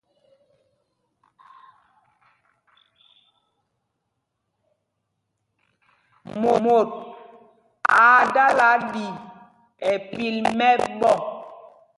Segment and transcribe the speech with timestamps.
[6.63, 6.87] Mot
[8.03, 9.05] aa dala ɗí
[9.89, 11.15] ɛ́ pil mɛ̄ɓɔ̄.